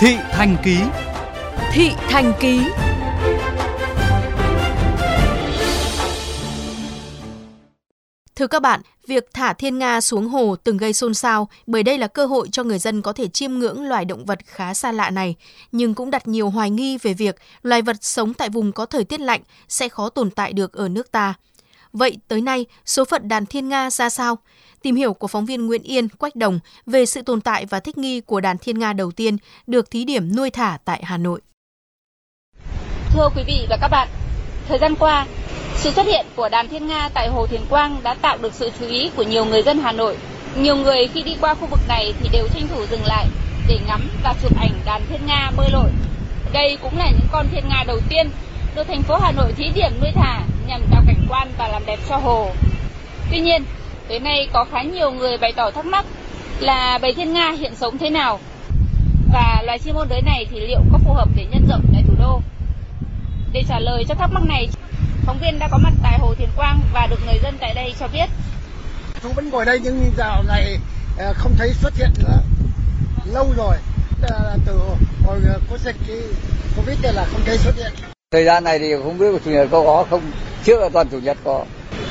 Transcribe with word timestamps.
Thị 0.00 0.16
Thành 0.32 0.56
Ký. 0.64 0.78
Thị 1.72 1.90
Thành 2.08 2.32
Ký. 2.40 2.60
Thưa 8.36 8.46
các 8.46 8.62
bạn, 8.62 8.80
việc 9.06 9.28
thả 9.34 9.52
thiên 9.52 9.78
nga 9.78 10.00
xuống 10.00 10.28
hồ 10.28 10.56
từng 10.64 10.76
gây 10.76 10.92
xôn 10.92 11.14
xao 11.14 11.48
bởi 11.66 11.82
đây 11.82 11.98
là 11.98 12.06
cơ 12.06 12.26
hội 12.26 12.48
cho 12.52 12.64
người 12.64 12.78
dân 12.78 13.02
có 13.02 13.12
thể 13.12 13.28
chiêm 13.28 13.52
ngưỡng 13.52 13.82
loài 13.82 14.04
động 14.04 14.24
vật 14.24 14.38
khá 14.46 14.74
xa 14.74 14.92
lạ 14.92 15.10
này, 15.10 15.36
nhưng 15.72 15.94
cũng 15.94 16.10
đặt 16.10 16.28
nhiều 16.28 16.50
hoài 16.50 16.70
nghi 16.70 16.98
về 16.98 17.14
việc 17.14 17.36
loài 17.62 17.82
vật 17.82 17.96
sống 18.00 18.34
tại 18.34 18.48
vùng 18.48 18.72
có 18.72 18.86
thời 18.86 19.04
tiết 19.04 19.20
lạnh 19.20 19.40
sẽ 19.68 19.88
khó 19.88 20.08
tồn 20.08 20.30
tại 20.30 20.52
được 20.52 20.72
ở 20.72 20.88
nước 20.88 21.12
ta. 21.12 21.34
Vậy 21.92 22.18
tới 22.28 22.40
nay, 22.40 22.66
số 22.86 23.04
phận 23.04 23.28
đàn 23.28 23.46
thiên 23.46 23.68
nga 23.68 23.90
ra 23.90 24.10
sao? 24.10 24.38
Tìm 24.82 24.96
hiểu 24.96 25.14
của 25.14 25.26
phóng 25.26 25.46
viên 25.46 25.66
Nguyễn 25.66 25.82
Yên, 25.82 26.08
Quách 26.08 26.36
Đồng 26.36 26.58
về 26.86 27.06
sự 27.06 27.22
tồn 27.22 27.40
tại 27.40 27.66
và 27.66 27.80
thích 27.80 27.98
nghi 27.98 28.20
của 28.20 28.40
đàn 28.40 28.58
thiên 28.58 28.78
nga 28.78 28.92
đầu 28.92 29.10
tiên 29.10 29.36
được 29.66 29.90
thí 29.90 30.04
điểm 30.04 30.36
nuôi 30.36 30.50
thả 30.50 30.78
tại 30.84 31.02
Hà 31.04 31.16
Nội. 31.16 31.40
Thưa 33.10 33.28
quý 33.36 33.42
vị 33.46 33.66
và 33.70 33.78
các 33.80 33.88
bạn, 33.88 34.08
thời 34.68 34.78
gian 34.78 34.94
qua, 34.94 35.26
sự 35.76 35.90
xuất 35.90 36.06
hiện 36.06 36.26
của 36.36 36.48
đàn 36.48 36.68
thiên 36.68 36.86
nga 36.86 37.08
tại 37.14 37.28
Hồ 37.28 37.46
Thiền 37.46 37.60
Quang 37.70 38.02
đã 38.02 38.14
tạo 38.14 38.38
được 38.38 38.54
sự 38.54 38.70
chú 38.80 38.86
ý 38.86 39.10
của 39.16 39.22
nhiều 39.22 39.44
người 39.44 39.62
dân 39.62 39.78
Hà 39.78 39.92
Nội. 39.92 40.16
Nhiều 40.56 40.76
người 40.76 41.08
khi 41.14 41.22
đi 41.22 41.36
qua 41.40 41.54
khu 41.54 41.66
vực 41.66 41.80
này 41.88 42.14
thì 42.20 42.28
đều 42.32 42.48
tranh 42.54 42.68
thủ 42.68 42.86
dừng 42.90 43.04
lại 43.06 43.26
để 43.68 43.78
ngắm 43.86 44.10
và 44.24 44.34
chụp 44.42 44.60
ảnh 44.60 44.80
đàn 44.84 45.02
thiên 45.08 45.26
nga 45.26 45.50
bơi 45.56 45.68
lội. 45.72 45.90
Đây 46.52 46.78
cũng 46.82 46.98
là 46.98 47.10
những 47.10 47.28
con 47.32 47.46
thiên 47.52 47.68
nga 47.68 47.84
đầu 47.86 48.00
tiên 48.08 48.30
được 48.74 48.84
thành 48.88 49.02
phố 49.02 49.18
Hà 49.22 49.32
Nội 49.32 49.52
thí 49.56 49.64
điểm 49.74 49.92
nuôi 50.00 50.10
thả 50.14 50.42
nhằm 50.66 50.82
tạo 50.90 51.02
cảnh 51.06 51.17
quan 51.28 51.48
và 51.58 51.68
làm 51.68 51.86
đẹp 51.86 51.98
cho 52.08 52.16
hồ. 52.16 52.50
Tuy 53.30 53.40
nhiên, 53.40 53.64
tới 54.08 54.20
nay 54.20 54.48
có 54.52 54.64
khá 54.72 54.82
nhiều 54.82 55.10
người 55.10 55.36
bày 55.36 55.52
tỏ 55.52 55.70
thắc 55.70 55.86
mắc 55.86 56.04
là 56.60 56.98
bầy 57.02 57.14
thiên 57.14 57.32
nga 57.32 57.50
hiện 57.50 57.74
sống 57.74 57.98
thế 57.98 58.10
nào 58.10 58.38
và 59.32 59.62
loài 59.66 59.78
chim 59.78 59.94
ôn 59.94 60.08
đới 60.08 60.22
này 60.22 60.46
thì 60.50 60.60
liệu 60.60 60.80
có 60.92 60.98
phù 61.04 61.12
hợp 61.12 61.28
để 61.36 61.46
nhân 61.50 61.66
rộng 61.70 61.84
tại 61.92 62.02
thủ 62.08 62.14
đô? 62.18 62.40
Để 63.52 63.62
trả 63.68 63.78
lời 63.78 64.04
cho 64.08 64.14
thắc 64.14 64.30
mắc 64.32 64.42
này, 64.44 64.68
phóng 65.26 65.38
viên 65.42 65.58
đã 65.58 65.68
có 65.70 65.78
mặt 65.78 65.92
tại 66.02 66.18
Hồ 66.18 66.34
Thiền 66.34 66.48
Quang 66.56 66.80
và 66.92 67.06
được 67.06 67.20
người 67.26 67.38
dân 67.42 67.56
tại 67.60 67.74
đây 67.74 67.94
cho 68.00 68.08
biết. 68.12 68.26
Chú 69.22 69.28
vẫn 69.28 69.50
ngồi 69.50 69.64
đây 69.64 69.80
nhưng 69.84 70.12
dạo 70.16 70.42
này 70.42 70.78
ờ, 71.18 71.32
không 71.36 71.52
thấy 71.58 71.72
xuất 71.72 71.94
hiện 71.96 72.10
nữa. 72.18 72.38
Lâu 73.32 73.52
rồi, 73.56 73.76
từ 74.66 74.74
hồi 75.26 75.40
có 75.70 75.78
dịch 75.78 75.96
Covid 76.76 76.98
là 77.02 77.26
không 77.32 77.40
thấy 77.46 77.58
xuất 77.58 77.76
hiện. 77.76 77.92
Thời 78.30 78.44
gian 78.44 78.64
này 78.64 78.78
thì 78.78 78.92
không 79.02 79.18
biết 79.18 79.26
chủ 79.44 79.50
nhật 79.50 79.68
có 79.70 79.82
có 79.82 80.04
không, 80.10 80.22
trước 80.68 80.80
là 80.80 80.88
toàn 80.88 81.08
chủ 81.08 81.18
nhật 81.18 81.36
có, 81.44 81.64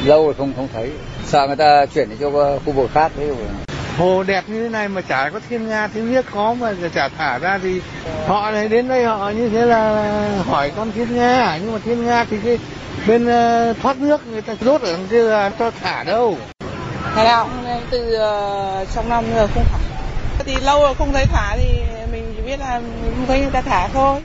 lâu 0.06 0.26
rồi 0.26 0.34
không 0.34 0.54
không 0.56 0.68
thấy. 0.74 0.92
Sợ 1.26 1.48
người 1.48 1.56
ta 1.56 1.86
chuyển 1.86 2.10
đi 2.10 2.16
cho 2.20 2.60
khu 2.66 2.72
vực 2.72 2.90
khác 2.94 3.12
đấy 3.18 3.36
hồ 3.98 4.24
đẹp 4.24 4.44
như 4.48 4.64
thế 4.64 4.70
này 4.70 4.88
mà 4.88 5.02
chả 5.02 5.30
có 5.30 5.40
thiên 5.50 5.68
nga 5.68 5.88
thiên 5.88 6.12
biết 6.12 6.26
khó 6.26 6.54
mà 6.54 6.74
chả 6.94 7.10
thả 7.10 7.40
ra 7.40 7.60
thì 7.64 7.82
họ 8.28 8.52
này 8.52 8.68
đến 8.68 8.88
đây 8.88 9.06
họ 9.06 9.30
như 9.30 9.50
thế 9.50 9.66
là 9.66 10.44
hỏi 10.46 10.72
con 10.76 10.92
thiên 10.92 11.16
nga 11.16 11.60
nhưng 11.62 11.74
mà 11.74 11.80
thiên 11.86 12.06
nga 12.06 12.26
thì 12.30 12.38
cái 12.46 12.60
bên 13.08 13.24
uh, 13.24 13.78
thoát 13.78 13.98
nước 13.98 14.28
người 14.28 14.42
ta 14.42 14.56
rốt 14.62 14.82
ở 14.82 14.94
đằng 14.94 15.08
kia 15.08 15.24
là 15.24 15.52
cho 15.60 15.72
thả 15.72 16.04
đâu. 16.04 16.38
Ngày 17.16 17.26
nào 17.26 17.50
từ 17.92 18.08
uh, 18.08 18.88
trong 18.96 19.10
năm 19.10 19.24
rồi 19.36 19.48
không 19.48 19.64
thả. 19.72 19.78
Thì 20.46 20.56
lâu 20.62 20.82
rồi 20.82 20.96
không 20.96 21.14
thấy 21.14 21.26
thả 21.26 21.58
thì 21.58 21.80
mình 22.12 22.34
chỉ 22.36 22.42
biết 22.42 22.60
là 22.60 22.82
không 23.06 23.26
thấy 23.28 23.42
người 23.42 23.52
ta 23.52 23.62
thả 23.62 23.88
thôi. 23.88 24.22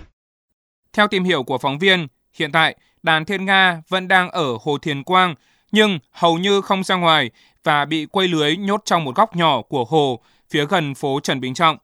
Theo 0.93 1.09
tìm 1.09 1.25
hiểu 1.25 1.43
của 1.43 1.59
phóng 1.59 1.79
viên 1.79 2.07
hiện 2.39 2.53
tại 2.53 2.77
đàn 3.03 3.25
thiên 3.25 3.45
nga 3.45 3.83
vẫn 3.89 4.09
đang 4.09 4.31
ở 4.31 4.59
hồ 4.63 4.79
thiền 4.79 5.03
quang 5.05 5.35
nhưng 5.73 5.99
hầu 6.11 6.39
như 6.39 6.61
không 6.61 6.85
ra 6.85 6.97
ngoài 6.97 7.31
và 7.65 7.85
bị 7.85 8.07
quây 8.07 8.29
lưới 8.29 8.57
nhốt 8.57 8.83
trong 8.85 9.05
một 9.05 9.17
góc 9.17 9.37
nhỏ 9.37 9.63
của 9.63 9.85
hồ 9.85 10.21
phía 10.51 10.67
gần 10.67 10.95
phố 10.95 11.21
Trần 11.21 11.41
Bình 11.41 11.55
Trọng. 11.55 11.77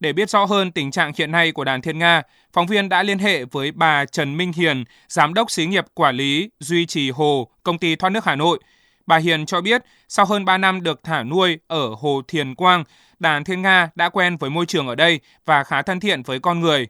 Để 0.00 0.12
biết 0.12 0.30
rõ 0.30 0.44
hơn 0.44 0.72
tình 0.72 0.90
trạng 0.90 1.12
hiện 1.16 1.32
nay 1.32 1.52
của 1.52 1.64
đàn 1.64 1.82
thiên 1.82 1.98
nga, 1.98 2.22
phóng 2.52 2.66
viên 2.66 2.88
đã 2.88 3.02
liên 3.02 3.18
hệ 3.18 3.44
với 3.44 3.72
bà 3.72 4.04
Trần 4.04 4.36
Minh 4.36 4.52
Hiền, 4.52 4.84
giám 5.08 5.34
đốc 5.34 5.50
xí 5.50 5.66
nghiệp 5.66 5.84
quản 5.94 6.16
lý 6.16 6.50
duy 6.60 6.86
trì 6.86 7.10
hồ, 7.10 7.48
công 7.62 7.78
ty 7.78 7.96
thoát 7.96 8.10
nước 8.10 8.24
Hà 8.24 8.36
Nội. 8.36 8.58
Bà 9.06 9.16
Hiền 9.16 9.46
cho 9.46 9.60
biết, 9.60 9.84
sau 10.08 10.26
hơn 10.26 10.44
3 10.44 10.58
năm 10.58 10.82
được 10.82 11.00
thả 11.04 11.22
nuôi 11.22 11.58
ở 11.66 11.88
hồ 11.88 12.22
Thiền 12.28 12.54
Quang, 12.54 12.84
đàn 13.18 13.44
thiên 13.44 13.62
nga 13.62 13.88
đã 13.94 14.08
quen 14.08 14.36
với 14.36 14.50
môi 14.50 14.66
trường 14.66 14.88
ở 14.88 14.94
đây 14.94 15.20
và 15.46 15.64
khá 15.64 15.82
thân 15.82 16.00
thiện 16.00 16.22
với 16.22 16.38
con 16.38 16.60
người. 16.60 16.88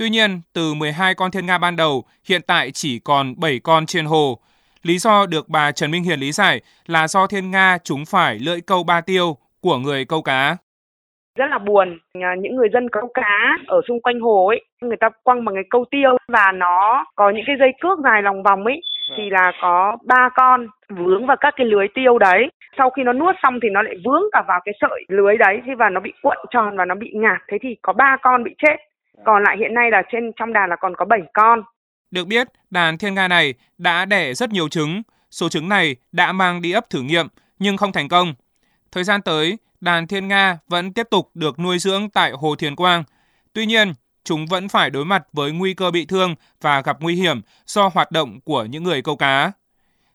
Tuy 0.00 0.10
nhiên, 0.10 0.40
từ 0.54 0.74
12 0.74 1.14
con 1.14 1.30
thiên 1.30 1.46
nga 1.46 1.58
ban 1.58 1.76
đầu, 1.76 2.04
hiện 2.28 2.40
tại 2.46 2.70
chỉ 2.70 2.98
còn 3.04 3.34
7 3.40 3.60
con 3.64 3.86
trên 3.86 4.04
hồ. 4.04 4.38
Lý 4.82 4.98
do 4.98 5.26
được 5.26 5.48
bà 5.48 5.72
Trần 5.72 5.90
Minh 5.90 6.04
Hiền 6.04 6.20
lý 6.20 6.32
giải 6.32 6.60
là 6.86 7.08
do 7.08 7.26
thiên 7.26 7.50
nga 7.50 7.78
chúng 7.84 8.04
phải 8.12 8.38
lưỡi 8.46 8.60
câu 8.66 8.84
ba 8.84 9.00
tiêu 9.00 9.36
của 9.62 9.76
người 9.76 10.04
câu 10.04 10.22
cá. 10.22 10.56
Rất 11.38 11.46
là 11.50 11.58
buồn, 11.58 11.98
à, 12.20 12.34
những 12.38 12.56
người 12.56 12.68
dân 12.72 12.88
câu 12.88 13.10
cá 13.14 13.58
ở 13.66 13.80
xung 13.88 14.00
quanh 14.00 14.20
hồ 14.20 14.46
ấy, 14.46 14.60
người 14.80 14.96
ta 15.00 15.08
quăng 15.22 15.44
bằng 15.44 15.54
cái 15.54 15.64
câu 15.70 15.84
tiêu 15.90 16.16
và 16.28 16.52
nó 16.54 17.04
có 17.16 17.30
những 17.30 17.44
cái 17.46 17.56
dây 17.60 17.72
cước 17.80 17.98
dài 18.04 18.22
lòng 18.22 18.42
vòng 18.42 18.64
ấy, 18.64 18.80
thì 19.16 19.30
là 19.30 19.52
có 19.62 19.96
ba 20.04 20.28
con 20.34 20.66
vướng 20.88 21.26
vào 21.26 21.36
các 21.40 21.54
cái 21.56 21.66
lưới 21.66 21.86
tiêu 21.94 22.18
đấy. 22.18 22.50
Sau 22.78 22.90
khi 22.90 23.02
nó 23.02 23.12
nuốt 23.12 23.36
xong 23.42 23.58
thì 23.62 23.68
nó 23.72 23.82
lại 23.82 23.94
vướng 24.04 24.22
cả 24.32 24.42
vào 24.48 24.60
cái 24.64 24.74
sợi 24.80 25.04
lưới 25.08 25.36
đấy 25.36 25.60
và 25.78 25.88
nó 25.88 26.00
bị 26.00 26.12
cuộn 26.22 26.36
tròn 26.50 26.76
và 26.76 26.84
nó 26.84 26.94
bị 26.94 27.10
ngạt. 27.14 27.40
Thế 27.48 27.58
thì 27.62 27.76
có 27.82 27.92
ba 27.92 28.16
con 28.22 28.44
bị 28.44 28.54
chết. 28.58 28.89
Còn 29.24 29.42
lại 29.42 29.56
hiện 29.58 29.74
nay 29.74 29.90
là 29.90 30.02
trên 30.12 30.32
trong 30.36 30.52
đàn 30.52 30.70
là 30.70 30.76
còn 30.80 30.96
có 30.96 31.04
7 31.04 31.20
con. 31.34 31.62
Được 32.10 32.26
biết, 32.26 32.48
đàn 32.70 32.98
thiên 32.98 33.14
nga 33.14 33.28
này 33.28 33.54
đã 33.78 34.04
đẻ 34.04 34.34
rất 34.34 34.50
nhiều 34.50 34.68
trứng. 34.68 35.02
Số 35.30 35.48
trứng 35.48 35.68
này 35.68 35.96
đã 36.12 36.32
mang 36.32 36.62
đi 36.62 36.72
ấp 36.72 36.90
thử 36.90 37.02
nghiệm 37.02 37.26
nhưng 37.58 37.76
không 37.76 37.92
thành 37.92 38.08
công. 38.08 38.34
Thời 38.92 39.04
gian 39.04 39.22
tới, 39.22 39.58
đàn 39.80 40.06
thiên 40.06 40.28
nga 40.28 40.58
vẫn 40.68 40.92
tiếp 40.92 41.06
tục 41.10 41.30
được 41.34 41.58
nuôi 41.58 41.78
dưỡng 41.78 42.10
tại 42.10 42.32
Hồ 42.32 42.54
Thiền 42.54 42.76
Quang. 42.76 43.04
Tuy 43.52 43.66
nhiên, 43.66 43.92
chúng 44.24 44.46
vẫn 44.46 44.68
phải 44.68 44.90
đối 44.90 45.04
mặt 45.04 45.22
với 45.32 45.52
nguy 45.52 45.74
cơ 45.74 45.90
bị 45.90 46.04
thương 46.04 46.34
và 46.60 46.80
gặp 46.80 46.96
nguy 47.00 47.14
hiểm 47.14 47.40
do 47.66 47.90
hoạt 47.94 48.12
động 48.12 48.40
của 48.40 48.64
những 48.64 48.82
người 48.82 49.02
câu 49.02 49.16
cá. 49.16 49.52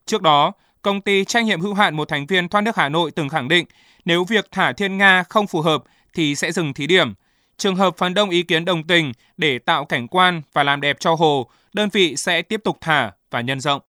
Trước 0.05 0.21
đó, 0.21 0.51
công 0.81 1.01
ty 1.01 1.25
trách 1.25 1.45
nhiệm 1.45 1.61
hữu 1.61 1.73
hạn 1.73 1.95
một 1.95 2.07
thành 2.07 2.25
viên 2.25 2.49
thoát 2.49 2.61
nước 2.61 2.75
Hà 2.75 2.89
Nội 2.89 3.11
từng 3.11 3.29
khẳng 3.29 3.47
định 3.47 3.65
nếu 4.05 4.23
việc 4.23 4.47
thả 4.51 4.71
thiên 4.73 4.97
nga 4.97 5.23
không 5.23 5.47
phù 5.47 5.61
hợp 5.61 5.83
thì 6.13 6.35
sẽ 6.35 6.51
dừng 6.51 6.73
thí 6.73 6.87
điểm. 6.87 7.13
Trường 7.57 7.75
hợp 7.75 7.97
phần 7.97 8.13
đông 8.13 8.29
ý 8.29 8.43
kiến 8.43 8.65
đồng 8.65 8.83
tình 8.83 9.11
để 9.37 9.59
tạo 9.59 9.85
cảnh 9.85 10.07
quan 10.07 10.41
và 10.53 10.63
làm 10.63 10.81
đẹp 10.81 10.97
cho 10.99 11.15
hồ, 11.15 11.49
đơn 11.73 11.89
vị 11.89 12.15
sẽ 12.15 12.41
tiếp 12.41 12.61
tục 12.63 12.77
thả 12.81 13.11
và 13.31 13.41
nhân 13.41 13.59
rộng. 13.59 13.81